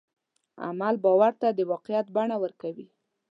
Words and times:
عمل 0.67 0.95
باور 1.03 1.33
ته 1.41 1.47
د 1.51 1.59
واقعیت 1.71 2.07
بڼه 2.15 2.35
ورکوي. 2.43 2.87